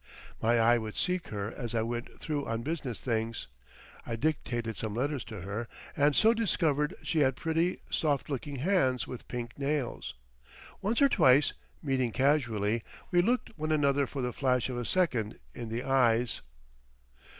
My 0.41 0.59
eye 0.59 0.79
would 0.79 0.97
seek 0.97 1.27
her 1.27 1.51
as 1.53 1.75
I 1.75 1.83
went 1.83 2.19
through 2.19 2.47
on 2.47 2.63
business 2.63 2.99
things—I 3.01 4.15
dictated 4.15 4.75
some 4.75 4.95
letters 4.95 5.23
to 5.25 5.41
her 5.41 5.67
and 5.95 6.15
so 6.15 6.33
discovered 6.33 6.95
she 7.03 7.19
had 7.19 7.35
pretty, 7.35 7.83
soft 7.91 8.27
looking 8.27 8.55
hands 8.55 9.05
with 9.05 9.27
pink 9.27 9.59
nails. 9.59 10.15
Once 10.81 11.03
or 11.03 11.09
twice, 11.09 11.53
meeting 11.83 12.11
casually, 12.11 12.81
we 13.11 13.21
looked 13.21 13.51
one 13.59 13.71
another 13.71 14.07
for 14.07 14.23
the 14.23 14.33
flash 14.33 14.69
of 14.69 14.77
a 14.79 14.85
second 14.85 15.37
in 15.53 15.69
the 15.69 15.83
eyes. 15.83 16.41